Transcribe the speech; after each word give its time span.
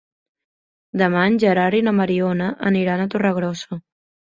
Demà 1.01 1.21
en 1.33 1.37
Gerard 1.45 1.79
i 1.83 1.85
na 1.91 1.95
Mariona 2.01 2.51
aniran 2.75 3.09
a 3.09 3.11
Torregrossa. 3.15 3.85